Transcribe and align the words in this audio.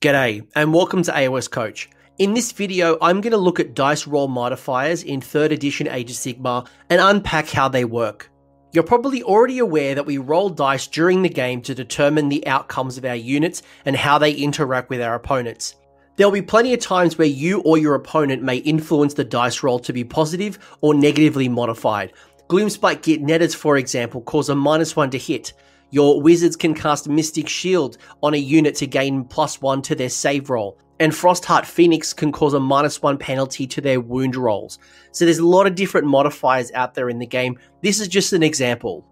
G'day, 0.00 0.46
and 0.54 0.72
welcome 0.72 1.02
to 1.02 1.10
AOS 1.10 1.50
Coach. 1.50 1.90
In 2.18 2.32
this 2.32 2.52
video, 2.52 2.96
I'm 3.02 3.20
going 3.20 3.32
to 3.32 3.36
look 3.36 3.58
at 3.58 3.74
dice 3.74 4.06
roll 4.06 4.28
modifiers 4.28 5.02
in 5.02 5.20
3rd 5.20 5.50
edition 5.50 5.88
Age 5.88 6.12
of 6.12 6.16
Sigmar 6.16 6.68
and 6.88 7.00
unpack 7.00 7.48
how 7.48 7.68
they 7.68 7.84
work. 7.84 8.30
You're 8.72 8.84
probably 8.84 9.24
already 9.24 9.58
aware 9.58 9.96
that 9.96 10.06
we 10.06 10.18
roll 10.18 10.50
dice 10.50 10.86
during 10.86 11.22
the 11.22 11.28
game 11.28 11.62
to 11.62 11.74
determine 11.74 12.28
the 12.28 12.46
outcomes 12.46 12.96
of 12.96 13.04
our 13.04 13.16
units 13.16 13.64
and 13.86 13.96
how 13.96 14.18
they 14.18 14.30
interact 14.30 14.88
with 14.88 15.02
our 15.02 15.16
opponents. 15.16 15.74
There'll 16.14 16.30
be 16.30 16.42
plenty 16.42 16.72
of 16.74 16.78
times 16.78 17.18
where 17.18 17.26
you 17.26 17.60
or 17.62 17.76
your 17.76 17.96
opponent 17.96 18.40
may 18.40 18.58
influence 18.58 19.14
the 19.14 19.24
dice 19.24 19.64
roll 19.64 19.80
to 19.80 19.92
be 19.92 20.04
positive 20.04 20.60
or 20.80 20.94
negatively 20.94 21.48
modified. 21.48 22.12
Gloomspite 22.48 23.02
Git 23.02 23.20
Netters, 23.20 23.56
for 23.56 23.76
example, 23.76 24.20
cause 24.20 24.48
a 24.48 24.54
minus 24.54 24.94
one 24.94 25.10
to 25.10 25.18
hit, 25.18 25.54
your 25.90 26.20
wizards 26.20 26.56
can 26.56 26.74
cast 26.74 27.08
Mystic 27.08 27.48
Shield 27.48 27.98
on 28.22 28.34
a 28.34 28.38
unit 28.38 28.74
to 28.76 28.86
gain 28.86 29.24
plus 29.24 29.60
one 29.60 29.82
to 29.82 29.94
their 29.94 30.10
save 30.10 30.50
roll. 30.50 30.78
And 31.00 31.12
Frostheart 31.12 31.64
Phoenix 31.64 32.12
can 32.12 32.32
cause 32.32 32.54
a 32.54 32.60
minus 32.60 33.00
one 33.00 33.18
penalty 33.18 33.66
to 33.68 33.80
their 33.80 34.00
wound 34.00 34.34
rolls. 34.34 34.78
So 35.12 35.24
there's 35.24 35.38
a 35.38 35.46
lot 35.46 35.66
of 35.66 35.76
different 35.76 36.06
modifiers 36.06 36.72
out 36.72 36.94
there 36.94 37.08
in 37.08 37.18
the 37.18 37.26
game. 37.26 37.58
This 37.82 38.00
is 38.00 38.08
just 38.08 38.32
an 38.32 38.42
example. 38.42 39.06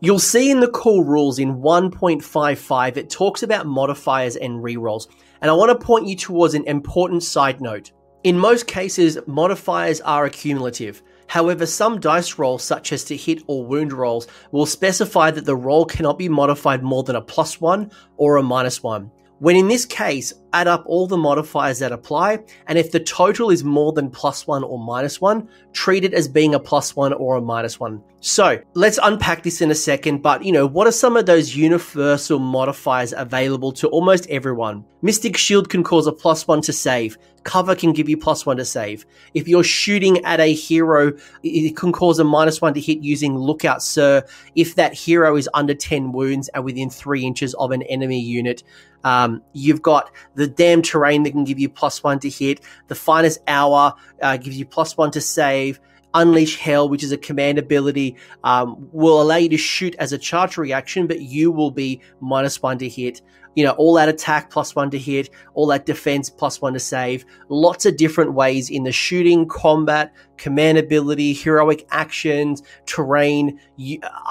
You'll 0.00 0.18
see 0.18 0.50
in 0.50 0.60
the 0.60 0.68
core 0.68 1.04
rules 1.04 1.38
in 1.38 1.56
1.55 1.58 2.96
it 2.96 3.10
talks 3.10 3.42
about 3.42 3.66
modifiers 3.66 4.36
and 4.36 4.64
rerolls. 4.64 5.08
And 5.42 5.50
I 5.50 5.54
want 5.54 5.78
to 5.78 5.86
point 5.86 6.06
you 6.06 6.16
towards 6.16 6.54
an 6.54 6.64
important 6.64 7.22
side 7.22 7.60
note. 7.60 7.92
In 8.24 8.36
most 8.36 8.66
cases, 8.66 9.18
modifiers 9.26 10.00
are 10.00 10.24
accumulative. 10.24 11.02
However, 11.30 11.64
some 11.64 12.00
dice 12.00 12.40
rolls, 12.40 12.64
such 12.64 12.92
as 12.92 13.04
to 13.04 13.16
hit 13.16 13.44
or 13.46 13.64
wound 13.64 13.92
rolls, 13.92 14.26
will 14.50 14.66
specify 14.66 15.30
that 15.30 15.44
the 15.44 15.54
roll 15.54 15.84
cannot 15.84 16.18
be 16.18 16.28
modified 16.28 16.82
more 16.82 17.04
than 17.04 17.14
a 17.14 17.20
plus 17.20 17.60
one 17.60 17.92
or 18.16 18.36
a 18.36 18.42
minus 18.42 18.82
one. 18.82 19.12
When 19.38 19.54
in 19.54 19.68
this 19.68 19.86
case, 19.86 20.34
add 20.52 20.68
up 20.68 20.84
all 20.86 21.06
the 21.06 21.16
modifiers 21.16 21.78
that 21.78 21.92
apply, 21.92 22.40
and 22.66 22.78
if 22.78 22.92
the 22.92 23.00
total 23.00 23.50
is 23.50 23.64
more 23.64 23.92
than 23.92 24.10
plus 24.10 24.46
one 24.46 24.64
or 24.64 24.78
minus 24.78 25.20
one, 25.20 25.48
treat 25.72 26.04
it 26.04 26.14
as 26.14 26.28
being 26.28 26.54
a 26.54 26.60
plus 26.60 26.96
one 26.96 27.12
or 27.12 27.36
a 27.36 27.40
minus 27.40 27.78
one. 27.78 28.02
So 28.20 28.60
let's 28.74 28.98
unpack 29.02 29.42
this 29.42 29.60
in 29.60 29.70
a 29.70 29.74
second, 29.74 30.22
but 30.22 30.44
you 30.44 30.52
know, 30.52 30.66
what 30.66 30.86
are 30.86 30.92
some 30.92 31.16
of 31.16 31.26
those 31.26 31.56
universal 31.56 32.38
modifiers 32.38 33.14
available 33.16 33.72
to 33.72 33.88
almost 33.88 34.28
everyone? 34.28 34.84
Mystic 35.02 35.36
Shield 35.36 35.70
can 35.70 35.82
cause 35.82 36.06
a 36.06 36.12
plus 36.12 36.46
one 36.46 36.60
to 36.62 36.72
save, 36.72 37.16
Cover 37.42 37.74
can 37.74 37.92
give 37.92 38.08
you 38.08 38.16
plus 38.16 38.44
one 38.44 38.58
to 38.58 38.64
save. 38.64 39.06
If 39.32 39.48
you're 39.48 39.64
shooting 39.64 40.22
at 40.24 40.40
a 40.40 40.52
hero, 40.52 41.12
it 41.42 41.76
can 41.76 41.92
cause 41.92 42.18
a 42.18 42.24
minus 42.24 42.60
one 42.60 42.74
to 42.74 42.80
hit 42.80 43.02
using 43.02 43.36
Lookout 43.36 43.82
Sir 43.82 44.24
if 44.54 44.74
that 44.74 44.92
hero 44.92 45.36
is 45.36 45.48
under 45.54 45.74
10 45.74 46.12
wounds 46.12 46.48
and 46.48 46.64
within 46.64 46.90
three 46.90 47.24
inches 47.24 47.54
of 47.54 47.70
an 47.70 47.82
enemy 47.82 48.20
unit. 48.20 48.62
Um, 49.04 49.42
you've 49.54 49.80
got 49.80 50.10
the 50.40 50.48
damn 50.48 50.82
terrain 50.82 51.22
that 51.22 51.30
can 51.30 51.44
give 51.44 51.58
you 51.58 51.68
plus 51.68 52.02
one 52.02 52.18
to 52.20 52.28
hit. 52.28 52.60
The 52.88 52.94
finest 52.94 53.38
hour 53.46 53.94
uh, 54.22 54.36
gives 54.36 54.58
you 54.58 54.66
plus 54.66 54.96
one 54.96 55.10
to 55.12 55.20
save. 55.20 55.80
Unleash 56.12 56.56
Hell, 56.56 56.88
which 56.88 57.04
is 57.04 57.12
a 57.12 57.16
command 57.16 57.58
ability, 57.58 58.16
um, 58.42 58.88
will 58.90 59.22
allow 59.22 59.36
you 59.36 59.48
to 59.50 59.56
shoot 59.56 59.94
as 60.00 60.12
a 60.12 60.18
charge 60.18 60.56
reaction, 60.56 61.06
but 61.06 61.20
you 61.20 61.52
will 61.52 61.70
be 61.70 62.00
minus 62.20 62.60
one 62.60 62.78
to 62.78 62.88
hit 62.88 63.22
you 63.54 63.64
know, 63.64 63.72
all 63.72 63.94
that 63.94 64.08
attack 64.08 64.50
plus 64.50 64.76
one 64.76 64.90
to 64.90 64.98
hit, 64.98 65.30
all 65.54 65.66
that 65.66 65.86
defense 65.86 66.30
plus 66.30 66.60
one 66.60 66.72
to 66.72 66.80
save. 66.80 67.24
Lots 67.48 67.84
of 67.84 67.96
different 67.96 68.34
ways 68.34 68.70
in 68.70 68.84
the 68.84 68.92
shooting, 68.92 69.48
combat, 69.48 70.12
command 70.36 70.78
ability, 70.78 71.32
heroic 71.32 71.86
actions, 71.90 72.62
terrain, 72.86 73.58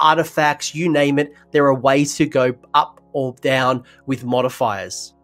artifacts, 0.00 0.74
you 0.74 0.88
name 0.88 1.18
it. 1.18 1.32
There 1.52 1.66
are 1.66 1.74
ways 1.74 2.16
to 2.16 2.26
go 2.26 2.54
up 2.74 3.00
or 3.12 3.34
down 3.40 3.84
with 4.06 4.24
modifiers. 4.24 5.14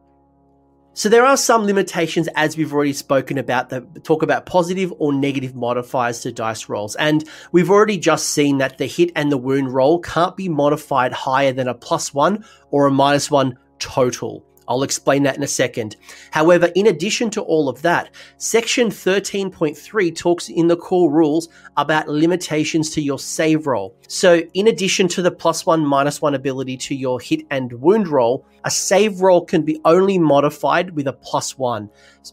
So 0.96 1.10
there 1.10 1.26
are 1.26 1.36
some 1.36 1.66
limitations 1.66 2.26
as 2.36 2.56
we've 2.56 2.72
already 2.72 2.94
spoken 2.94 3.36
about 3.36 3.68
that 3.68 4.02
talk 4.02 4.22
about 4.22 4.46
positive 4.46 4.94
or 4.96 5.12
negative 5.12 5.54
modifiers 5.54 6.20
to 6.20 6.32
dice 6.32 6.70
rolls. 6.70 6.96
And 6.96 7.22
we've 7.52 7.68
already 7.68 7.98
just 7.98 8.30
seen 8.30 8.56
that 8.58 8.78
the 8.78 8.86
hit 8.86 9.12
and 9.14 9.30
the 9.30 9.36
wound 9.36 9.74
roll 9.74 9.98
can't 9.98 10.34
be 10.38 10.48
modified 10.48 11.12
higher 11.12 11.52
than 11.52 11.68
a 11.68 11.74
plus 11.74 12.14
one 12.14 12.46
or 12.70 12.86
a 12.86 12.90
minus 12.90 13.30
one 13.30 13.58
total. 13.78 14.42
I'll 14.68 14.82
explain 14.82 15.22
that 15.24 15.36
in 15.36 15.42
a 15.42 15.48
second. 15.48 15.96
However, 16.30 16.70
in 16.74 16.86
addition 16.86 17.30
to 17.30 17.42
all 17.42 17.68
of 17.68 17.82
that, 17.82 18.10
section 18.36 18.88
13.3 18.88 20.16
talks 20.16 20.48
in 20.48 20.66
the 20.66 20.76
core 20.76 21.10
rules 21.10 21.48
about 21.76 22.08
limitations 22.08 22.90
to 22.90 23.00
your 23.00 23.18
save 23.18 23.66
roll. 23.66 23.96
So, 24.08 24.42
in 24.54 24.68
addition 24.68 25.08
to 25.08 25.22
the 25.22 25.30
plus 25.30 25.66
one, 25.66 25.84
minus 25.84 26.20
one 26.20 26.34
ability 26.34 26.76
to 26.78 26.94
your 26.94 27.20
hit 27.20 27.42
and 27.50 27.72
wound 27.74 28.08
roll, 28.08 28.44
a 28.64 28.70
save 28.70 29.20
roll 29.20 29.44
can 29.44 29.62
be 29.62 29.80
only 29.84 30.18
modified 30.18 30.90
with 30.90 31.06
a 31.06 31.12
plus 31.12 31.56
one, 31.56 31.88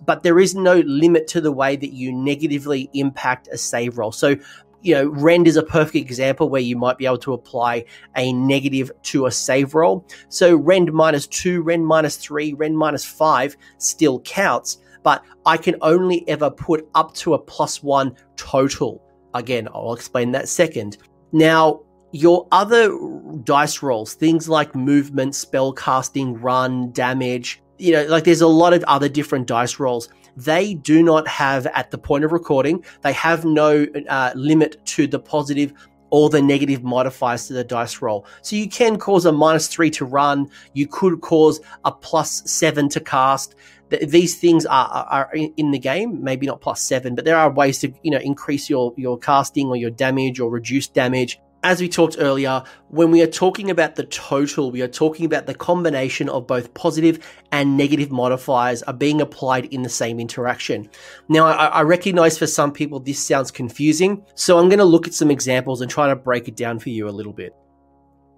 but 0.06 0.24
there 0.24 0.40
is 0.40 0.56
no 0.56 0.80
limit 0.86 1.28
to 1.28 1.42
the 1.42 1.52
way 1.52 1.76
that 1.76 1.94
you 1.94 2.12
negatively 2.12 2.90
impact 2.94 3.48
a 3.52 3.58
save 3.58 3.98
roll. 3.98 4.12
So, 4.12 4.36
you 4.84 4.94
know, 4.94 5.08
rend 5.08 5.48
is 5.48 5.56
a 5.56 5.64
perfect 5.64 5.96
example 5.96 6.50
where 6.50 6.62
you 6.62 6.76
might 6.76 6.98
be 6.98 7.06
able 7.06 7.18
to 7.18 7.34
apply 7.34 7.86
a 8.18 8.34
negative 8.34 8.92
to 9.04 9.26
a 9.26 9.32
save 9.32 9.74
roll. 9.74 10.06
So 10.30 10.56
rend 10.56 10.92
minus 10.92 11.26
two, 11.26 11.62
rend 11.62 11.88
minus 11.88 12.18
three, 12.18 12.54
rend 12.54 12.78
minus 12.78 13.06
five 13.06 13.56
still 13.78 14.20
counts, 14.22 14.78
but 15.02 15.24
I 15.46 15.58
can 15.58 15.76
only 15.82 16.28
ever 16.28 16.52
put 16.52 16.88
up 16.96 17.14
to 17.16 17.34
a 17.34 17.40
plus 17.40 17.82
one 17.82 18.16
total. 18.36 19.02
Again, 19.34 19.70
I'll 19.74 19.94
explain 19.94 20.32
that 20.34 20.50
second. 20.50 20.98
Now, 21.32 21.82
your 22.12 22.48
other 22.52 22.96
dice 23.44 23.82
rolls, 23.82 24.14
things 24.14 24.48
like 24.48 24.76
movement, 24.76 25.34
spell 25.34 25.74
casting, 25.74 26.34
run, 26.40 26.92
damage, 26.92 27.62
you 27.80 27.92
know, 27.92 28.04
like 28.04 28.26
there's 28.26 28.42
a 28.42 28.48
lot 28.48 28.74
of 28.74 28.84
other 28.84 29.10
different 29.10 29.48
dice 29.48 29.80
rolls 29.80 30.10
they 30.36 30.74
do 30.74 31.04
not 31.04 31.28
have, 31.28 31.66
at 31.68 31.92
the 31.92 31.98
point 31.98 32.24
of 32.24 32.32
recording, 32.32 32.84
they 33.02 33.14
have 33.14 33.46
no 33.46 33.86
uh, 34.10 34.32
limit 34.36 34.84
to 34.86 35.08
the 35.08 35.20
positive 35.20 35.74
or 36.10 36.30
the 36.30 36.42
negative 36.42 36.84
modifiers 36.84 37.48
to 37.48 37.54
the 37.54 37.64
dice 37.64 38.00
roll. 38.00 38.26
So 38.44 38.56
you 38.56 38.70
can 38.70 38.98
cause 38.98 39.26
a 39.26 39.32
minus 39.32 39.68
three 39.68 39.90
to 39.92 40.06
run. 40.06 40.48
You 40.74 40.86
could 40.86 41.22
cause 41.22 41.60
a 41.86 41.92
plus 41.92 42.44
seven 42.46 42.88
to 42.90 43.00
cast. 43.00 43.56
These 43.90 44.38
things 44.38 44.66
are, 44.68 44.88
are 44.88 45.32
in 45.34 45.72
the 45.72 45.80
game, 45.80 46.24
maybe 46.24 46.46
not 46.46 46.62
plus 46.62 46.82
seven, 46.82 47.16
but 47.16 47.26
there 47.26 47.38
are 47.38 47.52
ways 47.52 47.80
to 47.80 47.92
you 48.04 48.12
know 48.12 48.20
increase 48.20 48.70
your 48.70 48.94
your 48.96 49.18
casting 49.18 49.68
or 49.68 49.76
your 49.76 49.92
damage 49.92 50.40
or 50.40 50.50
reduce 50.50 50.88
damage 50.88 51.40
as 51.64 51.80
we 51.80 51.88
talked 51.88 52.18
earlier, 52.20 52.62
when 52.90 53.10
we 53.10 53.22
are 53.22 53.28
talking 53.28 53.72
about 53.72 53.96
the 53.96 54.04
total, 54.06 54.70
we 54.70 54.82
are 54.82 54.88
talking 54.88 55.26
about 55.26 55.46
the 55.46 55.54
combination 55.54 56.28
of 56.30 56.46
both 56.46 56.74
positive 56.74 57.26
and 57.52 57.78
negative 57.78 58.12
modifiers 58.12 58.84
are 58.84 58.94
being 58.94 59.22
applied 59.22 59.66
in 59.66 59.82
the 59.82 59.90
same 59.90 60.20
interaction. 60.20 60.90
Now, 61.30 61.46
I, 61.46 61.66
I 61.68 61.82
recognize 61.84 62.38
for 62.38 62.48
some 62.48 62.72
people 62.72 63.00
this 63.00 63.20
sounds 63.20 63.50
confusing, 63.50 64.26
so 64.36 64.60
I'm 64.60 64.68
going 64.68 64.80
to 64.80 64.86
look 64.86 65.08
at 65.08 65.14
some 65.14 65.32
examples 65.32 65.82
and 65.82 65.90
try 65.90 66.08
to 66.08 66.16
break 66.16 66.48
it 66.48 66.56
down 66.56 66.80
for 66.80 66.90
you 66.90 67.08
a 67.08 67.12
little 67.12 67.34
bit. 67.34 67.56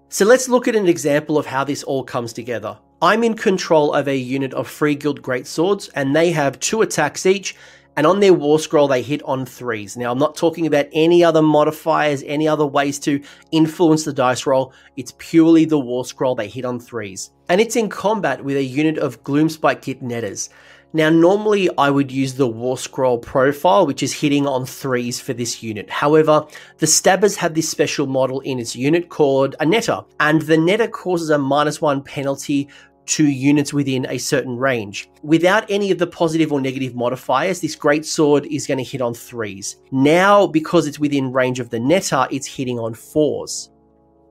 So 0.09 0.23
let's 0.23 0.47
look 0.47 0.67
at 0.67 0.75
an 0.75 0.87
example 0.87 1.37
of 1.37 1.47
how 1.47 1.63
this 1.63 1.83
all 1.83 2.03
comes 2.03 2.31
together. 2.31 2.77
I'm 3.01 3.23
in 3.23 3.33
control 3.33 3.93
of 3.93 4.07
a 4.07 4.15
unit 4.15 4.53
of 4.53 4.67
Free 4.67 4.95
Guild 4.95 5.21
Great 5.21 5.47
Swords, 5.47 5.89
and 5.89 6.15
they 6.15 6.31
have 6.31 6.59
two 6.59 6.83
attacks 6.83 7.25
each 7.25 7.55
and 7.97 8.06
on 8.06 8.19
their 8.19 8.33
war 8.33 8.59
scroll, 8.59 8.88
they 8.88 9.01
hit 9.01 9.23
on 9.23 9.45
threes. 9.45 9.95
Now, 9.95 10.11
I'm 10.11 10.19
not 10.19 10.35
talking 10.35 10.67
about 10.67 10.88
any 10.91 11.23
other 11.23 11.41
modifiers, 11.41 12.23
any 12.25 12.47
other 12.47 12.66
ways 12.66 13.00
to 13.00 13.22
influence 13.51 14.03
the 14.03 14.13
dice 14.13 14.45
roll. 14.45 14.73
It's 14.97 15.13
purely 15.17 15.66
the 15.66 15.79
war 15.79 16.05
scroll. 16.05 16.35
They 16.35 16.50
hit 16.50 16.66
on 16.66 16.79
threes. 16.79 17.31
And 17.47 17.61
it's 17.61 17.75
in 17.75 17.89
combat 17.89 18.44
with 18.44 18.57
a 18.57 18.63
unit 18.63 18.97
of 18.97 19.23
Gloomspite 19.23 19.81
Git 19.81 20.01
Netters. 20.01 20.50
Now, 20.95 21.09
normally 21.09 21.69
I 21.78 21.89
would 21.89 22.09
use 22.09 22.35
the 22.35 22.47
War 22.47 22.78
Scroll 22.78 23.17
profile, 23.17 23.85
which 23.85 24.01
is 24.01 24.13
hitting 24.13 24.47
on 24.47 24.66
threes 24.66 25.19
for 25.19 25.34
this 25.34 25.61
unit. 25.61 25.89
However, 25.89 26.47
the 26.78 26.85
Stabbas 26.85 27.35
have 27.35 27.53
this 27.53 27.67
special 27.67 28.07
model 28.07 28.39
in 28.39 28.59
its 28.59 28.78
unit 28.78 29.09
called 29.09 29.55
a 29.59 29.66
Netter, 29.66 30.05
and 30.22 30.41
the 30.44 30.55
Netter 30.55 30.89
causes 30.89 31.29
a 31.31 31.38
minus 31.38 31.81
one 31.81 32.01
penalty 32.01 32.69
to 33.07 33.27
units 33.27 33.73
within 33.73 34.05
a 34.09 34.17
certain 34.17 34.57
range. 34.57 35.09
Without 35.23 35.69
any 35.69 35.91
of 35.91 35.97
the 35.97 36.07
positive 36.07 36.52
or 36.52 36.61
negative 36.61 36.96
modifiers, 36.96 37.61
this 37.61 37.75
great 37.75 38.05
sword 38.05 38.46
is 38.47 38.67
going 38.67 38.78
to 38.78 38.84
hit 38.84 39.02
on 39.02 39.13
threes. 39.13 39.78
Now, 39.91 40.47
because 40.47 40.87
it's 40.87 40.99
within 40.99 41.31
range 41.31 41.59
of 41.59 41.69
the 41.69 41.79
netter, 41.79 42.28
it's 42.31 42.47
hitting 42.47 42.79
on 42.79 42.93
fours. 42.93 43.69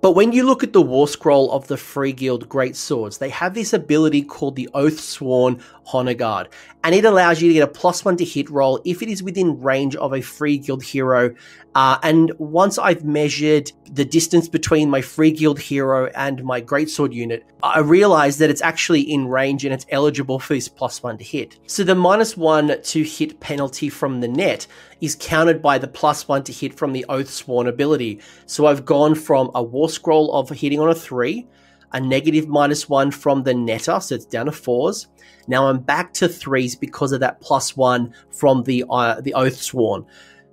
But 0.05 0.13
when 0.13 0.33
you 0.33 0.43
look 0.43 0.63
at 0.63 0.75
the 0.75 0.83
war 0.83 1.09
scroll 1.09 1.51
of 1.51 1.67
the 1.67 1.79
Free 1.79 2.13
Guild 2.13 2.47
Great 2.47 2.77
Swords, 2.77 3.17
they 3.17 3.31
have 3.31 3.55
this 3.55 3.73
ability 3.73 4.21
called 4.21 4.55
the 4.55 4.69
Oath 4.75 5.01
Sworn 5.01 5.63
Honor 5.95 6.13
Guard, 6.13 6.51
and 6.83 6.95
it 6.95 7.07
allows 7.07 7.41
you 7.41 7.49
to 7.49 7.55
get 7.55 7.63
a 7.63 7.67
plus 7.67 8.05
one 8.05 8.19
to 8.19 8.25
hit 8.27 8.51
roll 8.51 8.83
if 8.85 9.01
it 9.01 9.09
is 9.09 9.23
within 9.23 9.63
range 9.63 9.97
of 9.97 10.13
a 10.13 10.21
Free 10.21 10.59
Guild 10.59 10.83
hero. 10.83 11.35
Uh, 11.75 11.99
and 12.03 12.31
once 12.39 12.79
I've 12.79 13.03
measured 13.03 13.73
the 13.91 14.05
distance 14.05 14.47
between 14.47 14.91
my 14.91 15.01
Free 15.01 15.31
Guild 15.31 15.59
hero 15.59 16.11
and 16.15 16.45
my 16.45 16.61
Greatsword 16.61 17.15
unit, 17.15 17.43
I 17.63 17.79
realize 17.79 18.37
that 18.39 18.51
it's 18.51 18.61
actually 18.61 19.01
in 19.01 19.27
range 19.27 19.65
and 19.65 19.73
it's 19.73 19.87
eligible 19.89 20.39
for 20.39 20.53
this 20.53 20.69
plus 20.69 21.03
one 21.03 21.17
to 21.17 21.25
hit. 21.25 21.59
So 21.67 21.83
the 21.83 21.95
minus 21.95 22.37
one 22.37 22.79
to 22.79 23.03
hit 23.03 23.41
penalty 23.41 23.89
from 23.89 24.21
the 24.21 24.29
net 24.29 24.67
is 25.05 25.17
countered 25.21 25.61
by 25.61 25.79
the 25.79 25.89
plus 25.89 26.27
one 26.27 26.43
to 26.45 26.53
hit 26.53 26.75
from 26.75 26.93
the 26.93 27.05
Oath 27.09 27.31
Sworn 27.31 27.67
ability. 27.67 28.21
So 28.47 28.67
I've 28.67 28.85
gone 28.85 29.15
from 29.15 29.51
a 29.55 29.63
War 29.63 29.89
Scroll 29.89 30.33
of 30.33 30.51
hitting 30.51 30.81
on 30.81 30.91
a 30.91 30.95
three 30.95 31.47
a 31.95 32.01
negative 32.01 32.49
minus 32.49 32.89
one 32.89 33.11
from 33.13 33.45
the 33.45 33.53
netter, 33.53 34.03
so 34.03 34.17
it's 34.17 34.25
down 34.25 34.47
to 34.47 34.53
fours. 34.53 35.07
Now 35.47 35.69
I'm 35.69 35.79
back 35.79 36.13
to 36.15 36.29
threes 36.29 36.75
because 36.75 37.13
of 37.13 37.21
that 37.21 37.41
plus 37.41 37.77
one 37.77 38.13
from 38.33 38.65
the 38.65 38.85
uh, 38.91 39.21
the 39.21 39.33
oath 39.35 39.57
sworn. 39.57 40.05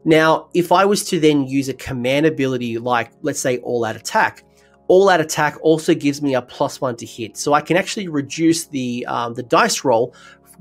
Now, 0.05 0.49
if 0.53 0.71
I 0.71 0.85
was 0.85 1.03
to 1.05 1.19
then 1.19 1.47
use 1.47 1.67
a 1.67 1.73
command 1.73 2.25
ability 2.27 2.77
like, 2.77 3.11
let's 3.21 3.39
say, 3.39 3.57
all 3.59 3.85
out 3.85 3.95
attack, 3.95 4.43
all 4.87 5.09
out 5.09 5.21
attack 5.21 5.57
also 5.61 5.93
gives 5.93 6.21
me 6.21 6.35
a 6.35 6.41
plus 6.41 6.79
one 6.79 6.95
to 6.97 7.05
hit, 7.05 7.37
so 7.37 7.53
I 7.53 7.61
can 7.61 7.75
actually 7.75 8.07
reduce 8.07 8.65
the 8.65 9.05
um, 9.07 9.33
the 9.33 9.43
dice 9.43 9.83
roll 9.83 10.13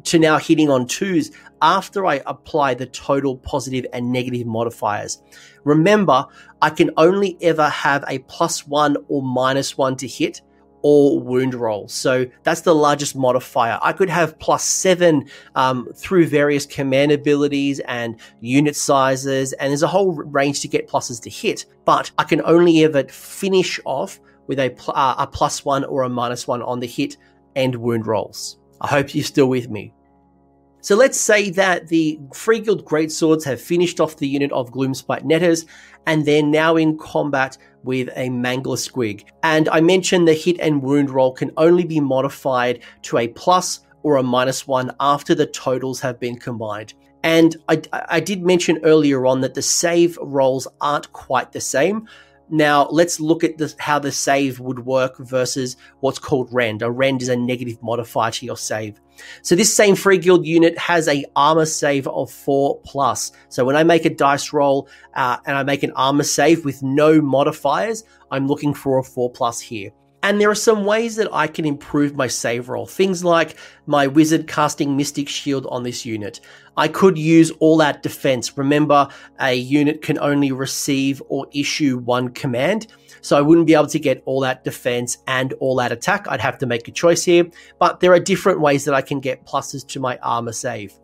to 0.05 0.19
now 0.19 0.39
hitting 0.39 0.71
on 0.71 0.87
twos 0.87 1.31
after 1.63 2.07
I 2.07 2.23
apply 2.27 2.75
the 2.75 2.87
total 2.87 3.37
positive 3.37 3.87
and 3.93 4.13
negative 4.13 4.47
modifiers. 4.47 5.23
Remember, 5.65 6.27
I 6.63 6.71
can 6.71 6.91
only 6.97 7.37
ever 7.43 7.69
have 7.69 8.05
a 8.09 8.19
plus 8.21 8.67
one 8.67 8.97
or 9.09 9.23
minus 9.23 9.77
one 9.77 9.97
to 9.97 10.07
hit 10.07 10.41
or 10.83 11.21
wound 11.21 11.55
roll. 11.55 11.89
So 11.89 12.27
that's 12.43 12.63
the 12.63 12.75
largest 12.75 13.15
modifier. 13.15 13.79
I 13.83 13.93
could 13.93 14.09
have 14.09 14.39
plus 14.39 14.65
seven 14.65 15.29
um, 15.55 15.89
through 15.95 16.27
various 16.29 16.67
command 16.67 17.13
abilities 17.13 17.81
and 17.81 18.19
unit 18.41 18.77
sizes, 18.77 19.53
and 19.55 19.71
there's 19.71 19.83
a 19.83 19.89
whole 19.89 20.13
range 20.13 20.61
to 20.61 20.69
get 20.69 20.89
pluses 20.89 21.21
to 21.23 21.31
hit. 21.31 21.67
But 21.85 22.11
I 22.19 22.25
can 22.25 22.41
only 22.45 22.85
ever 22.85 23.05
finish 23.05 23.79
off 23.85 24.21
with 24.47 24.59
a, 24.59 24.75
uh, 24.89 25.17
a 25.19 25.27
plus 25.27 25.65
one 25.65 25.85
or 25.85 26.03
a 26.03 26.09
minus 26.09 26.47
one 26.49 26.63
on 26.63 26.81
the 26.81 26.87
hit 26.87 27.17
and 27.55 27.77
wound 27.77 28.07
rolls. 28.07 28.60
I 28.81 28.89
hope 28.89 29.15
you're 29.15 29.25
still 29.25 29.49
with 29.49 29.71
me. 29.71 29.93
So 30.83 30.97
let's 30.97 31.21
say 31.21 31.51
that 31.51 31.89
the 31.89 32.19
Free 32.33 32.61
Guild 32.61 32.87
Greatswords 32.87 33.45
have 33.45 33.61
finished 33.61 34.01
off 34.01 34.17
the 34.17 34.27
unit 34.27 34.51
of 34.53 34.73
Gloomspite 34.73 35.25
Netters, 35.25 35.67
and 36.07 36.25
they're 36.25 36.43
now 36.43 36.77
in 36.77 36.97
combat 36.97 37.59
with 37.85 38.09
a 38.17 38.31
Mangler 38.31 38.79
Squig. 38.79 39.25
And 39.43 39.69
I 39.69 39.81
mentioned 39.81 40.27
the 40.27 40.33
hit 40.33 40.59
and 40.59 40.83
wound 40.83 41.11
roll 41.11 41.33
can 41.33 41.51
only 41.59 41.85
be 41.85 42.01
modified 42.01 42.81
to 43.03 43.19
a 43.19 43.29
plus 43.29 43.81
or 44.03 44.17
a 44.17 44.23
minus 44.23 44.67
one 44.67 44.91
after 45.01 45.35
the 45.35 45.47
totals 45.47 46.01
have 46.01 46.19
been 46.19 46.39
combined. 46.39 46.95
And 47.23 47.57
I, 47.69 47.83
I 47.93 48.21
did 48.21 48.43
mention 48.43 48.81
earlier 48.83 49.27
on 49.27 49.43
that 49.43 49.53
the 49.53 49.63
save 49.63 50.17
rolls 50.23 50.67
aren't 50.81 51.13
quite 51.13 51.53
the 51.53 51.61
same. 51.61 52.09
Now 52.51 52.89
let's 52.89 53.21
look 53.21 53.45
at 53.45 53.59
the, 53.59 53.73
how 53.79 54.01
the 54.01 54.11
save 54.11 54.59
would 54.59 54.81
work 54.85 55.19
versus 55.19 55.77
what's 56.01 56.19
called 56.19 56.49
rend. 56.53 56.83
A 56.83 56.91
rend 56.91 57.23
is 57.23 57.29
a 57.29 57.37
negative 57.37 57.81
modifier 57.83 58.33
to 58.33 58.47
your 58.47 58.57
save. 58.57 59.01
So 59.43 59.55
this 59.55 59.75
same 59.75 59.95
free 59.95 60.19
guild 60.19 60.47
unit 60.47 60.77
has 60.79 61.07
a 61.07 61.25
armor 61.37 61.67
save 61.67 62.09
of 62.09 62.31
four 62.31 62.81
plus. 62.85 63.33
So 63.51 63.65
when 63.65 63.77
I 63.77 63.85
make 63.85 64.05
a 64.05 64.11
dice 64.11 64.53
roll 64.53 64.89
uh, 65.15 65.37
and 65.47 65.57
I 65.57 65.63
make 65.63 65.83
an 65.83 65.93
armor 65.93 66.25
save 66.25 66.65
with 66.65 66.83
no 66.83 67.21
modifiers, 67.21 68.03
I'm 68.31 68.49
looking 68.49 68.75
for 68.75 68.99
a 68.99 69.05
four 69.05 69.31
plus 69.31 69.61
here. 69.61 69.91
And 70.23 70.39
there 70.39 70.51
are 70.51 70.55
some 70.55 70.85
ways 70.85 71.17
that 71.17 71.33
I 71.33 71.47
can 71.47 71.65
improve 71.65 72.15
my 72.15 72.27
save 72.27 72.69
roll. 72.69 72.85
Things 72.85 73.25
like 73.25 73.57
my 73.87 74.07
wizard 74.07 74.47
casting 74.47 74.97
Mystic 74.97 75.29
Shield 75.29 75.67
on 75.71 75.83
this 75.83 76.05
unit. 76.05 76.41
I 76.77 76.89
could 76.89 77.17
use 77.17 77.51
all 77.53 77.81
out 77.81 78.03
defense. 78.03 78.57
Remember, 78.59 79.09
a 79.41 79.55
unit 79.55 80.03
can 80.03 80.19
only 80.19 80.53
receive 80.53 81.23
or 81.29 81.47
issue 81.53 81.99
one 81.99 82.29
command. 82.29 82.87
So 83.23 83.37
I 83.37 83.41
wouldn't 83.41 83.67
be 83.67 83.75
able 83.75 83.87
to 83.89 83.99
get 83.99 84.23
all 84.27 84.45
out 84.45 84.63
defense 84.63 85.19
and 85.27 85.55
all 85.55 85.81
out 85.81 85.93
attack. 85.93 86.27
I'd 86.29 86.41
have 86.41 86.59
to 86.59 86.67
make 86.67 86.87
a 86.87 86.93
choice 86.93 87.25
here. 87.25 87.47
But 87.79 88.01
there 88.01 88.13
are 88.13 88.21
different 88.21 88.61
ways 88.61 88.85
that 88.85 88.95
I 88.95 89.01
can 89.01 89.21
get 89.21 89.47
pluses 89.47 89.87
to 89.89 90.01
my 90.01 90.19
armor 90.19 90.53
save. 90.53 91.00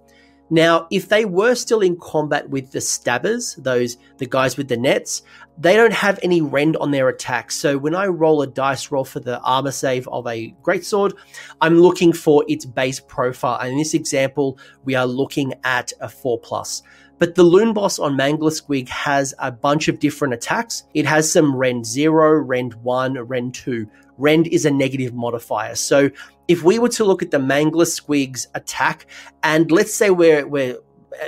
Now, 0.48 0.86
if 0.90 1.08
they 1.08 1.24
were 1.24 1.54
still 1.54 1.80
in 1.80 1.96
combat 1.96 2.48
with 2.48 2.70
the 2.70 2.78
Stabbas, 2.78 3.56
those 3.62 3.96
the 4.18 4.26
guys 4.26 4.56
with 4.56 4.68
the 4.68 4.76
nets, 4.76 5.22
they 5.58 5.74
don't 5.74 5.92
have 5.92 6.20
any 6.22 6.40
rend 6.40 6.76
on 6.76 6.90
their 6.90 7.08
attacks. 7.08 7.56
So 7.56 7.78
when 7.78 7.94
I 7.94 8.06
roll 8.06 8.42
a 8.42 8.46
dice 8.46 8.90
roll 8.90 9.04
for 9.04 9.20
the 9.20 9.40
armor 9.40 9.72
save 9.72 10.06
of 10.08 10.26
a 10.26 10.54
greatsword, 10.62 11.14
I'm 11.60 11.80
looking 11.80 12.12
for 12.12 12.44
its 12.46 12.64
base 12.64 13.00
profile. 13.00 13.58
And 13.58 13.72
in 13.72 13.78
this 13.78 13.94
example, 13.94 14.58
we 14.84 14.94
are 14.94 15.06
looking 15.06 15.54
at 15.64 15.92
a 16.00 16.08
four 16.08 16.38
plus. 16.38 16.82
But 17.18 17.34
the 17.34 17.42
Loon 17.42 17.72
Boss 17.72 17.98
on 17.98 18.14
Mangler 18.16 18.50
Squig 18.50 18.88
has 18.88 19.34
a 19.38 19.50
bunch 19.50 19.88
of 19.88 19.98
different 19.98 20.34
attacks. 20.34 20.84
It 20.92 21.06
has 21.06 21.32
some 21.32 21.56
Rend 21.56 21.86
0, 21.86 22.42
Rend 22.42 22.74
1, 22.74 23.18
Rend 23.20 23.54
2. 23.54 23.88
Rend 24.18 24.46
is 24.48 24.66
a 24.66 24.70
negative 24.70 25.14
modifier. 25.14 25.74
So 25.74 26.10
if 26.48 26.62
we 26.62 26.78
were 26.78 26.88
to 26.90 27.04
look 27.04 27.22
at 27.22 27.30
the 27.30 27.38
Mangler 27.38 27.86
Squig's 27.86 28.48
attack, 28.54 29.06
and 29.42 29.70
let's 29.70 29.92
say 29.92 30.10
we're, 30.10 30.46
we're 30.46 30.78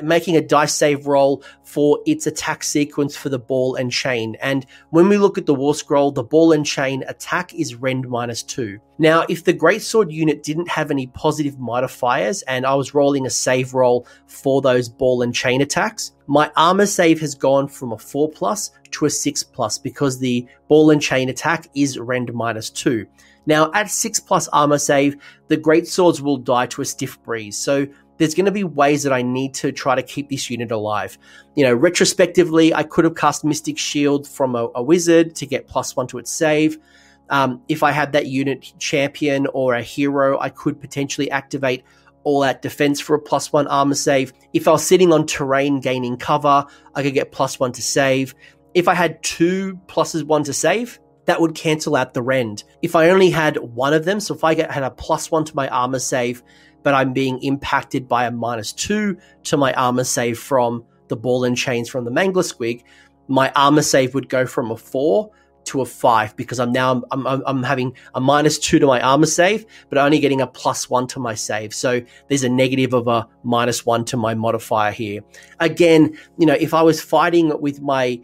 making 0.03 0.37
a 0.37 0.41
dice 0.41 0.75
save 0.75 1.07
roll 1.07 1.43
for 1.63 2.01
its 2.07 2.27
attack 2.27 2.63
sequence 2.63 3.17
for 3.17 3.29
the 3.29 3.39
ball 3.39 3.75
and 3.75 3.93
chain. 3.93 4.37
And 4.41 4.67
when 4.91 5.09
we 5.09 5.19
look 5.19 5.39
at 5.39 5.47
the 5.47 5.55
war 5.55 5.75
scroll, 5.75 6.11
the 6.11 6.23
ball 6.23 6.53
and 6.53 6.65
chain 6.65 7.05
attack 7.07 7.55
is 7.55 7.75
rend 7.75 8.09
minus 8.09 8.43
two. 8.43 8.79
Now, 8.99 9.25
if 9.29 9.45
the 9.45 9.55
greatsword 9.55 10.11
unit 10.11 10.43
didn't 10.43 10.69
have 10.69 10.91
any 10.91 11.07
positive 11.09 11.59
modifiers 11.59 12.43
and 12.43 12.67
I 12.67 12.75
was 12.75 12.95
rolling 12.95 13.27
a 13.27 13.31
save 13.31 13.75
roll 13.75 14.07
for 14.27 14.61
those 14.61 14.89
ball 14.89 15.23
and 15.23 15.35
chain 15.35 15.61
attacks, 15.61 16.13
my 16.27 16.51
armor 16.57 16.87
save 16.87 17.21
has 17.21 17.35
gone 17.35 17.69
from 17.69 17.93
a 17.93 17.99
four 17.99 18.29
plus 18.29 18.71
to 18.93 19.07
a 19.07 19.11
six 19.11 19.43
plus 19.43 19.79
because 19.79 20.19
the 20.19 20.47
ball 20.69 20.91
and 20.91 21.01
chain 21.01 21.29
attack 21.29 21.69
is 21.75 21.99
rend 21.99 22.33
minus 22.35 22.71
two. 22.71 23.07
Now, 23.47 23.71
at 23.73 23.89
six 23.89 24.21
plus 24.21 24.47
armor 24.49 24.79
save, 24.79 25.17
the 25.47 25.57
great 25.57 25.87
swords 25.87 26.21
will 26.21 26.37
die 26.37 26.67
to 26.67 26.83
a 26.83 26.85
stiff 26.85 27.23
breeze. 27.23 27.57
So 27.57 27.87
there's 28.19 28.35
going 28.35 28.47
to 28.47 28.53
be 28.53 28.65
ways 28.65 29.03
that 29.05 29.13
I 29.13 29.23
need 29.23 29.55
to 29.55 29.73
try 29.73 29.95
to 29.95 30.03
keep 30.03 30.29
this 30.29 30.51
unit 30.51 30.71
alive. 30.71 31.17
You 31.55 31.65
know, 31.65 31.75
retrospectively, 31.75 32.75
I 32.75 32.83
could 32.83 33.05
have 33.05 33.15
cast 33.15 33.45
Mystic 33.45 33.79
Shield 33.79 34.29
from 34.29 34.55
a, 34.55 34.69
a 34.75 34.83
wizard 34.83 35.35
to 35.37 35.47
get 35.47 35.67
plus 35.67 35.97
one 35.97 36.07
to 36.09 36.19
its 36.19 36.31
save. 36.31 36.79
Um, 37.31 37.63
if 37.69 37.83
I 37.83 37.93
had 37.93 38.13
that 38.13 38.27
unit 38.27 38.73
champion 38.79 39.47
or 39.53 39.75
a 39.75 39.83
hero, 39.83 40.39
I 40.39 40.49
could 40.49 40.81
potentially 40.81 41.31
activate 41.31 41.85
all 42.25 42.43
out 42.43 42.63
defense 42.63 43.01
for 43.01 43.15
a 43.15 43.21
plus 43.21 43.53
one 43.53 43.67
armor 43.69 43.95
save. 43.95 44.33
If 44.53 44.67
I 44.69 44.73
was 44.73 44.87
sitting 44.87 45.13
on 45.13 45.27
terrain 45.27 45.81
gaining 45.81 46.17
cover, 46.17 46.67
I 46.95 47.03
could 47.03 47.15
get 47.15 47.33
plus 47.33 47.59
one 47.61 47.73
to 47.73 47.83
save. 47.83 48.35
If 48.75 48.89
I 48.89 48.95
had 48.95 49.23
two 49.23 49.79
pluses 49.87 50.25
one 50.25 50.45
to 50.45 50.53
save, 50.53 51.01
that 51.27 51.41
would 51.41 51.55
cancel 51.55 51.95
out 51.95 52.15
the 52.15 52.23
rend. 52.23 52.65
If 52.81 52.97
I 52.97 53.11
only 53.11 53.31
had 53.31 53.59
one 53.59 53.93
of 53.93 54.05
them, 54.05 54.19
so 54.19 54.35
if 54.35 54.45
I 54.45 54.55
had 54.55 54.83
a 54.83 54.91
plus 54.91 55.31
one 55.31 55.45
to 55.45 55.57
my 55.57 55.69
armor 55.69 55.99
save 55.99 56.43
but 56.83 56.95
I'm 56.95 57.13
being 57.13 57.43
impacted 57.43 58.09
by 58.09 58.27
a 58.27 58.31
minus 58.31 58.73
two 58.73 59.19
to 59.45 59.57
my 59.57 59.73
armor 59.75 60.05
save 60.05 60.39
from 60.39 60.85
the 61.09 61.17
ball 61.17 61.45
and 61.45 61.57
chains 61.57 61.89
from 61.89 62.05
the 62.05 62.11
Mangler 62.11 62.45
Squig, 62.45 62.83
my 63.27 63.51
armor 63.55 63.83
save 63.83 64.15
would 64.15 64.29
go 64.29 64.47
from 64.47 64.71
a 64.71 64.77
four 64.77 65.31
to 65.65 65.83
a 65.83 65.85
five 65.85 66.35
because 66.37 66.59
I'm 66.59 66.73
now 66.73 67.03
I'm, 67.11 67.27
I'm, 67.27 67.43
I'm, 67.47 67.63
having 67.63 67.95
a 68.15 68.21
minus 68.21 68.59
two 68.59 68.79
to 68.79 68.87
my 68.87 69.01
armor 69.03 69.27
save, 69.27 69.67
but 69.91 69.99
only 69.99 70.19
getting 70.19 70.41
a 70.41 70.47
plus 70.47 70.89
one 70.89 71.07
to 71.09 71.21
my 71.21 71.35
save. 71.35 71.75
So 71.75 72.01
there's 72.29 72.45
a 72.45 72.49
negative 72.49 72.95
of 72.95 73.07
a 73.07 73.29
minus 73.43 73.85
one 73.85 74.07
to 74.07 74.17
my 74.17 74.35
modifier 74.35 74.93
here. 74.93 75.21
Again, 75.61 76.17
you 76.39 76.47
know, 76.47 76.55
if 76.55 76.73
I 76.73 76.81
was 76.81 77.03
fighting 77.03 77.61
with 77.61 77.83
my 77.83 78.19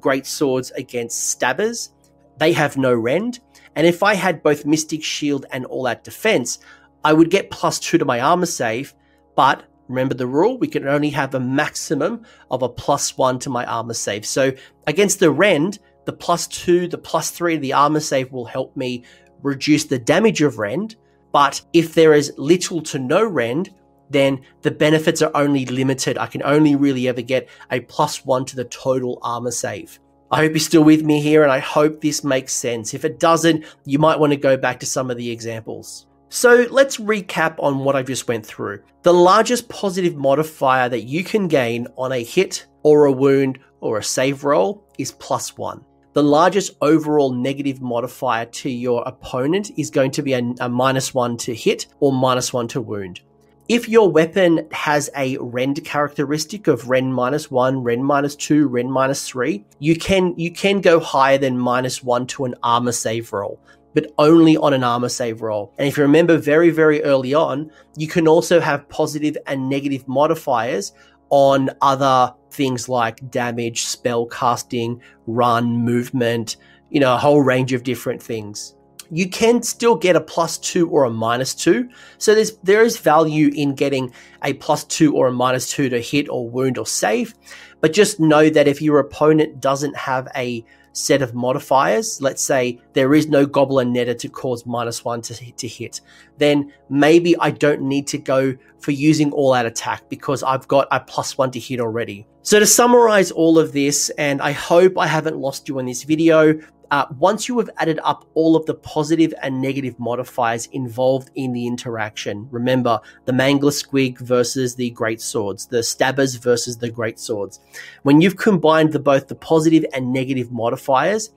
great 0.00 0.26
swords 0.26 0.72
against 0.72 1.38
Stabbas, 1.38 1.90
they 2.38 2.52
have 2.52 2.76
no 2.76 2.92
rend. 2.92 3.38
And 3.76 3.86
if 3.86 4.02
I 4.02 4.14
had 4.14 4.42
both 4.42 4.66
Mystic 4.66 5.04
Shield 5.04 5.46
and 5.52 5.64
All 5.66 5.86
Out 5.86 6.02
Defense, 6.02 6.58
I 7.04 7.12
would 7.12 7.30
get 7.30 7.50
plus 7.50 7.78
two 7.78 7.98
to 7.98 8.04
my 8.04 8.20
armor 8.20 8.46
save, 8.46 8.94
but 9.34 9.64
remember 9.88 10.14
the 10.14 10.26
rule, 10.26 10.58
we 10.58 10.68
can 10.68 10.86
only 10.86 11.10
have 11.10 11.34
a 11.34 11.40
maximum 11.40 12.24
of 12.50 12.62
a 12.62 12.68
plus 12.68 13.16
one 13.16 13.38
to 13.40 13.50
my 13.50 13.64
armor 13.64 13.94
save. 13.94 14.26
So 14.26 14.52
against 14.86 15.20
the 15.20 15.30
Rend, 15.30 15.78
the 16.04 16.12
plus 16.12 16.46
two, 16.46 16.88
the 16.88 16.98
plus 16.98 17.30
three 17.30 17.56
the 17.56 17.72
armor 17.72 18.00
save 18.00 18.32
will 18.32 18.46
help 18.46 18.76
me 18.76 19.04
reduce 19.42 19.84
the 19.84 19.98
damage 19.98 20.42
of 20.42 20.58
Rend. 20.58 20.96
But 21.32 21.62
if 21.72 21.94
there 21.94 22.12
is 22.12 22.32
little 22.36 22.82
to 22.82 22.98
no 22.98 23.24
Rend, 23.24 23.70
then 24.10 24.42
the 24.62 24.70
benefits 24.70 25.22
are 25.22 25.30
only 25.34 25.64
limited. 25.66 26.18
I 26.18 26.26
can 26.26 26.42
only 26.42 26.74
really 26.74 27.08
ever 27.08 27.22
get 27.22 27.48
a 27.70 27.80
plus 27.80 28.24
one 28.24 28.44
to 28.46 28.56
the 28.56 28.64
total 28.64 29.18
armor 29.22 29.52
save. 29.52 30.00
I 30.32 30.38
hope 30.38 30.52
you're 30.52 30.60
still 30.60 30.84
with 30.84 31.02
me 31.02 31.20
here 31.20 31.42
and 31.42 31.50
I 31.50 31.58
hope 31.58 32.00
this 32.00 32.22
makes 32.22 32.52
sense. 32.52 32.94
If 32.94 33.04
it 33.04 33.18
doesn't, 33.18 33.64
you 33.84 33.98
might 33.98 34.18
want 34.18 34.32
to 34.32 34.36
go 34.36 34.56
back 34.56 34.80
to 34.80 34.86
some 34.86 35.10
of 35.10 35.16
the 35.16 35.30
examples. 35.30 36.06
So 36.32 36.64
let's 36.70 36.98
recap 36.98 37.56
on 37.58 37.80
what 37.80 37.96
I 37.96 38.04
just 38.04 38.28
went 38.28 38.46
through. 38.46 38.84
The 39.02 39.12
largest 39.12 39.68
positive 39.68 40.14
modifier 40.14 40.88
that 40.88 41.02
you 41.02 41.24
can 41.24 41.48
gain 41.48 41.88
on 41.98 42.12
a 42.12 42.22
hit 42.22 42.66
or 42.84 43.06
a 43.06 43.12
wound 43.12 43.58
or 43.80 43.98
a 43.98 44.04
save 44.04 44.44
roll 44.44 44.84
is 44.96 45.10
plus 45.10 45.58
one. 45.58 45.84
The 46.12 46.22
largest 46.22 46.76
overall 46.80 47.32
negative 47.32 47.80
modifier 47.80 48.46
to 48.46 48.70
your 48.70 49.02
opponent 49.06 49.72
is 49.76 49.90
going 49.90 50.12
to 50.12 50.22
be 50.22 50.34
a, 50.34 50.54
a 50.60 50.68
minus 50.68 51.12
one 51.12 51.36
to 51.38 51.52
hit 51.52 51.88
or 51.98 52.12
minus 52.12 52.52
one 52.52 52.68
to 52.68 52.80
wound. 52.80 53.22
If 53.68 53.88
your 53.88 54.08
weapon 54.08 54.68
has 54.70 55.10
a 55.16 55.36
rend 55.38 55.84
characteristic 55.84 56.68
of 56.68 56.88
rend 56.88 57.12
minus 57.12 57.50
one, 57.50 57.82
rend 57.82 58.04
minus 58.04 58.36
two, 58.36 58.68
rend 58.68 58.92
minus 58.92 59.28
three, 59.28 59.64
you 59.80 59.96
can 59.96 60.34
you 60.36 60.52
can 60.52 60.80
go 60.80 61.00
higher 61.00 61.38
than 61.38 61.58
minus 61.58 62.04
one 62.04 62.28
to 62.28 62.44
an 62.44 62.54
armor 62.62 62.92
save 62.92 63.32
roll 63.32 63.58
but 63.94 64.12
only 64.18 64.56
on 64.56 64.72
an 64.72 64.84
armor 64.84 65.08
save 65.08 65.42
roll. 65.42 65.72
And 65.78 65.88
if 65.88 65.96
you 65.96 66.02
remember 66.02 66.36
very, 66.38 66.70
very 66.70 67.02
early 67.02 67.34
on, 67.34 67.70
you 67.96 68.08
can 68.08 68.28
also 68.28 68.60
have 68.60 68.88
positive 68.88 69.36
and 69.46 69.68
negative 69.68 70.06
modifiers 70.06 70.92
on 71.30 71.70
other 71.80 72.34
things 72.50 72.88
like 72.88 73.30
damage, 73.30 73.82
spell 73.82 74.26
casting, 74.26 75.00
run, 75.26 75.84
movement, 75.84 76.56
you 76.90 77.00
know, 77.00 77.14
a 77.14 77.18
whole 77.18 77.40
range 77.40 77.72
of 77.72 77.84
different 77.84 78.22
things. 78.22 78.74
You 79.10 79.28
can 79.28 79.62
still 79.62 79.96
get 79.96 80.16
a 80.16 80.20
plus 80.20 80.58
two 80.58 80.88
or 80.88 81.04
a 81.04 81.10
minus 81.10 81.54
two. 81.54 81.88
So 82.18 82.34
there's 82.34 82.56
there 82.58 82.82
is 82.82 82.98
value 82.98 83.50
in 83.54 83.74
getting 83.74 84.12
a 84.44 84.54
plus 84.54 84.84
two 84.84 85.14
or 85.14 85.28
a 85.28 85.32
minus 85.32 85.70
two 85.70 85.88
to 85.88 86.00
hit 86.00 86.28
or 86.28 86.48
wound 86.48 86.78
or 86.78 86.86
save. 86.86 87.34
But 87.80 87.92
just 87.92 88.20
know 88.20 88.50
that 88.50 88.68
if 88.68 88.82
your 88.82 88.98
opponent 88.98 89.60
doesn't 89.60 89.96
have 89.96 90.28
a 90.36 90.64
set 90.92 91.22
of 91.22 91.34
modifiers, 91.34 92.20
let's 92.20 92.42
say 92.42 92.80
there 92.94 93.14
is 93.14 93.28
no 93.28 93.46
Goblin 93.46 93.92
Netter 93.92 94.18
to 94.18 94.28
cause 94.28 94.66
minus 94.66 95.04
one 95.04 95.22
to, 95.22 95.52
to 95.52 95.68
hit, 95.68 96.00
then 96.38 96.72
maybe 96.88 97.36
I 97.38 97.50
don't 97.50 97.82
need 97.82 98.06
to 98.08 98.18
go 98.18 98.54
for 98.80 98.90
using 98.90 99.32
all 99.32 99.52
out 99.52 99.66
attack 99.66 100.08
because 100.08 100.42
I've 100.42 100.66
got 100.68 100.88
a 100.90 101.00
plus 101.00 101.38
one 101.38 101.50
to 101.52 101.60
hit 101.60 101.80
already. 101.80 102.26
So 102.42 102.58
to 102.58 102.66
summarize 102.66 103.30
all 103.30 103.58
of 103.58 103.72
this, 103.72 104.10
and 104.10 104.40
I 104.42 104.52
hope 104.52 104.98
I 104.98 105.06
haven't 105.06 105.36
lost 105.36 105.68
you 105.68 105.78
in 105.78 105.86
this 105.86 106.02
video, 106.02 106.58
uh, 106.90 107.06
once 107.18 107.48
you 107.48 107.58
have 107.58 107.70
added 107.76 108.00
up 108.02 108.26
all 108.34 108.56
of 108.56 108.66
the 108.66 108.74
positive 108.74 109.32
and 109.42 109.60
negative 109.60 109.98
modifiers 109.98 110.66
involved 110.66 111.30
in 111.34 111.52
the 111.52 111.66
interaction, 111.66 112.48
remember 112.50 113.00
the 113.26 113.32
Mangler 113.32 113.70
Squig 113.70 114.18
versus 114.18 114.74
the 114.74 114.90
Great 114.90 115.20
Swords, 115.20 115.66
the 115.66 115.78
Stabbas 115.78 116.36
versus 116.36 116.78
the 116.78 116.90
Great 116.90 117.20
Swords. 117.20 117.60
When 118.02 118.20
you've 118.20 118.36
combined 118.36 118.92
the, 118.92 118.98
both 118.98 119.28
the 119.28 119.36
positive 119.36 119.84
and 119.92 120.12
negative 120.12 120.50
modifiers, 120.50 121.30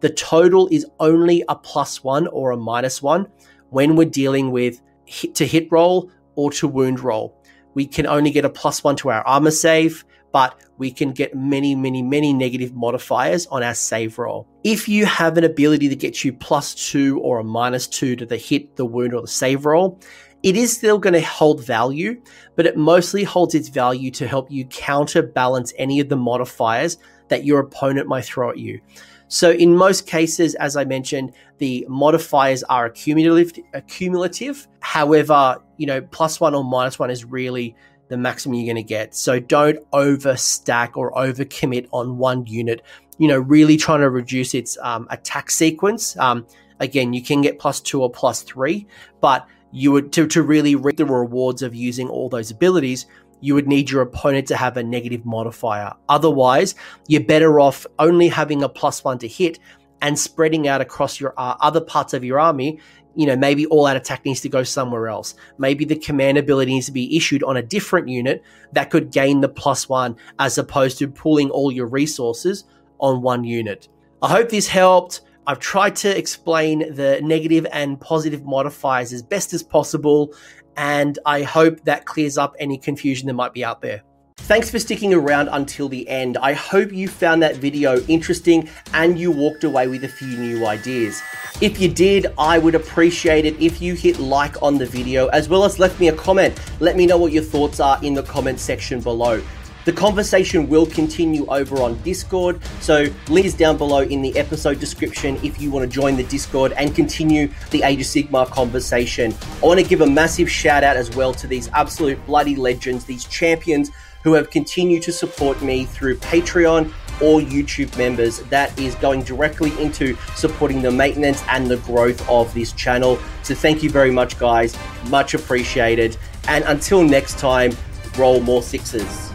the 0.00 0.10
total 0.10 0.68
is 0.70 0.86
only 1.00 1.44
a 1.48 1.56
plus 1.56 2.04
one 2.04 2.26
or 2.28 2.52
a 2.52 2.56
minus 2.56 3.02
one 3.02 3.26
when 3.70 3.96
we're 3.96 4.08
dealing 4.08 4.50
with 4.50 4.80
hit 5.04 5.34
to 5.34 5.46
hit 5.46 5.70
roll 5.70 6.10
or 6.36 6.50
to 6.52 6.68
wound 6.68 7.00
roll. 7.00 7.36
We 7.74 7.86
can 7.86 8.06
only 8.06 8.30
get 8.30 8.44
a 8.44 8.50
plus 8.50 8.82
one 8.82 8.96
to 8.96 9.10
our 9.10 9.26
armor 9.26 9.50
save 9.50 10.04
but 10.32 10.60
we 10.78 10.90
can 10.90 11.12
get 11.12 11.34
many, 11.34 11.74
many, 11.74 12.02
many 12.02 12.32
negative 12.32 12.74
modifiers 12.74 13.46
on 13.48 13.62
our 13.62 13.74
save 13.74 14.18
roll. 14.18 14.46
If 14.64 14.88
you 14.88 15.06
have 15.06 15.36
an 15.36 15.44
ability 15.44 15.88
that 15.88 15.98
gets 15.98 16.24
you 16.24 16.32
plus 16.32 16.74
two 16.74 17.20
or 17.20 17.40
a 17.40 17.44
minus 17.44 17.86
two 17.86 18.16
to 18.16 18.26
the 18.26 18.36
hit, 18.36 18.76
the 18.76 18.86
wound, 18.86 19.14
or 19.14 19.22
the 19.22 19.28
save 19.28 19.66
roll, 19.66 20.00
it 20.42 20.56
is 20.56 20.74
still 20.74 20.98
going 20.98 21.12
to 21.12 21.20
hold 21.20 21.64
value, 21.64 22.20
but 22.56 22.64
it 22.64 22.76
mostly 22.76 23.24
holds 23.24 23.54
its 23.54 23.68
value 23.68 24.10
to 24.12 24.26
help 24.26 24.50
you 24.50 24.64
counterbalance 24.66 25.72
any 25.76 26.00
of 26.00 26.08
the 26.08 26.16
modifiers 26.16 26.96
that 27.28 27.44
your 27.44 27.60
opponent 27.60 28.08
might 28.08 28.24
throw 28.24 28.50
at 28.50 28.58
you. 28.58 28.80
So 29.28 29.52
in 29.52 29.76
most 29.76 30.08
cases, 30.08 30.56
as 30.56 30.76
I 30.76 30.84
mentioned, 30.84 31.34
the 31.58 31.86
modifiers 31.88 32.64
are 32.64 32.86
accumulative. 32.86 34.68
However, 34.80 35.58
you 35.76 35.86
know, 35.86 36.00
plus 36.00 36.40
one 36.40 36.54
or 36.54 36.64
minus 36.64 36.98
one 36.98 37.10
is 37.10 37.24
really 37.24 37.76
the 38.10 38.18
maximum 38.18 38.56
you're 38.56 38.66
going 38.66 38.84
to 38.84 38.86
get. 38.86 39.14
So 39.14 39.40
don't 39.40 39.78
overstack 39.92 40.96
or 40.96 41.12
overcommit 41.12 41.88
on 41.92 42.18
one 42.18 42.44
unit. 42.46 42.82
You 43.18 43.28
know, 43.28 43.38
really 43.38 43.76
trying 43.76 44.00
to 44.00 44.10
reduce 44.10 44.52
its 44.52 44.76
um, 44.82 45.06
attack 45.10 45.50
sequence. 45.50 46.16
Um, 46.18 46.46
again, 46.80 47.12
you 47.12 47.22
can 47.22 47.40
get 47.40 47.58
plus 47.58 47.80
two 47.80 48.02
or 48.02 48.10
plus 48.10 48.42
three, 48.42 48.86
but 49.20 49.46
you 49.70 49.92
would 49.92 50.12
to, 50.12 50.26
to 50.26 50.42
really 50.42 50.74
reap 50.74 50.96
the 50.96 51.06
rewards 51.06 51.62
of 51.62 51.74
using 51.74 52.08
all 52.08 52.28
those 52.28 52.50
abilities. 52.50 53.06
You 53.40 53.54
would 53.54 53.68
need 53.68 53.90
your 53.90 54.02
opponent 54.02 54.48
to 54.48 54.56
have 54.56 54.76
a 54.76 54.82
negative 54.82 55.24
modifier. 55.24 55.94
Otherwise, 56.08 56.74
you're 57.06 57.24
better 57.24 57.60
off 57.60 57.86
only 57.98 58.28
having 58.28 58.62
a 58.62 58.68
plus 58.68 59.04
one 59.04 59.18
to 59.18 59.28
hit 59.28 59.60
and 60.02 60.18
spreading 60.18 60.66
out 60.66 60.80
across 60.80 61.20
your 61.20 61.32
uh, 61.36 61.56
other 61.60 61.80
parts 61.80 62.12
of 62.12 62.24
your 62.24 62.40
army 62.40 62.80
you 63.20 63.26
know, 63.26 63.36
maybe 63.36 63.66
all 63.66 63.84
out 63.84 63.98
attack 63.98 64.24
needs 64.24 64.40
to 64.40 64.48
go 64.48 64.62
somewhere 64.62 65.08
else. 65.08 65.34
Maybe 65.58 65.84
the 65.84 65.94
command 65.94 66.38
ability 66.38 66.72
needs 66.72 66.86
to 66.86 66.92
be 66.92 67.14
issued 67.14 67.42
on 67.42 67.58
a 67.58 67.62
different 67.62 68.08
unit 68.08 68.42
that 68.72 68.88
could 68.88 69.12
gain 69.12 69.42
the 69.42 69.48
plus 69.50 69.90
one 69.90 70.16
as 70.38 70.56
opposed 70.56 70.96
to 71.00 71.08
pulling 71.08 71.50
all 71.50 71.70
your 71.70 71.86
resources 71.86 72.64
on 72.98 73.20
one 73.20 73.44
unit. 73.44 73.88
I 74.22 74.28
hope 74.30 74.48
this 74.48 74.66
helped. 74.66 75.20
I've 75.46 75.58
tried 75.58 75.96
to 75.96 76.16
explain 76.16 76.94
the 76.94 77.20
negative 77.22 77.66
and 77.74 78.00
positive 78.00 78.46
modifiers 78.46 79.12
as 79.12 79.22
best 79.22 79.52
as 79.52 79.62
possible, 79.62 80.32
and 80.78 81.18
I 81.26 81.42
hope 81.42 81.84
that 81.84 82.06
clears 82.06 82.38
up 82.38 82.56
any 82.58 82.78
confusion 82.78 83.26
that 83.26 83.34
might 83.34 83.52
be 83.52 83.66
out 83.66 83.82
there. 83.82 84.02
Thanks 84.50 84.68
for 84.68 84.80
sticking 84.80 85.14
around 85.14 85.48
until 85.52 85.88
the 85.88 86.08
end. 86.08 86.36
I 86.36 86.54
hope 86.54 86.92
you 86.92 87.06
found 87.06 87.40
that 87.40 87.58
video 87.58 88.00
interesting 88.08 88.68
and 88.92 89.16
you 89.16 89.30
walked 89.30 89.62
away 89.62 89.86
with 89.86 90.02
a 90.02 90.08
few 90.08 90.36
new 90.36 90.66
ideas. 90.66 91.22
If 91.60 91.80
you 91.80 91.86
did, 91.86 92.26
I 92.36 92.58
would 92.58 92.74
appreciate 92.74 93.44
it 93.44 93.54
if 93.62 93.80
you 93.80 93.94
hit 93.94 94.18
like 94.18 94.60
on 94.60 94.76
the 94.76 94.86
video 94.86 95.28
as 95.28 95.48
well 95.48 95.62
as 95.62 95.78
left 95.78 96.00
me 96.00 96.08
a 96.08 96.12
comment. 96.12 96.58
Let 96.80 96.96
me 96.96 97.06
know 97.06 97.16
what 97.16 97.30
your 97.30 97.44
thoughts 97.44 97.78
are 97.78 98.02
in 98.02 98.12
the 98.12 98.24
comment 98.24 98.58
section 98.58 99.00
below. 99.00 99.40
The 99.84 99.92
conversation 99.92 100.68
will 100.68 100.84
continue 100.84 101.46
over 101.46 101.80
on 101.80 102.02
Discord, 102.02 102.60
so 102.80 103.06
link 103.28 103.46
is 103.46 103.54
down 103.54 103.78
below 103.78 104.00
in 104.00 104.20
the 104.20 104.36
episode 104.36 104.80
description 104.80 105.38
if 105.44 105.60
you 105.60 105.70
want 105.70 105.88
to 105.88 105.94
join 105.94 106.16
the 106.16 106.24
Discord 106.24 106.72
and 106.72 106.94
continue 106.94 107.48
the 107.70 107.84
Age 107.84 108.00
of 108.00 108.06
Sigmar 108.06 108.46
conversation. 108.50 109.32
I 109.62 109.66
want 109.66 109.80
to 109.80 109.86
give 109.86 110.00
a 110.00 110.06
massive 110.06 110.50
shout 110.50 110.82
out 110.82 110.96
as 110.96 111.14
well 111.16 111.32
to 111.34 111.46
these 111.46 111.68
absolute 111.68 112.24
bloody 112.26 112.56
legends, 112.56 113.04
these 113.04 113.24
champions 113.26 113.90
who 114.22 114.34
have 114.34 114.50
continued 114.50 115.02
to 115.02 115.12
support 115.12 115.60
me 115.62 115.84
through 115.84 116.16
Patreon 116.16 116.92
or 117.20 117.40
YouTube 117.40 117.96
members. 117.98 118.40
That 118.44 118.78
is 118.78 118.94
going 118.96 119.22
directly 119.22 119.78
into 119.80 120.16
supporting 120.34 120.82
the 120.82 120.90
maintenance 120.90 121.42
and 121.48 121.66
the 121.66 121.76
growth 121.78 122.26
of 122.28 122.52
this 122.54 122.72
channel. 122.72 123.18
So 123.42 123.54
thank 123.54 123.82
you 123.82 123.90
very 123.90 124.10
much, 124.10 124.38
guys. 124.38 124.76
Much 125.08 125.34
appreciated. 125.34 126.16
And 126.48 126.64
until 126.64 127.02
next 127.02 127.38
time, 127.38 127.72
roll 128.16 128.40
more 128.40 128.62
sixes. 128.62 129.29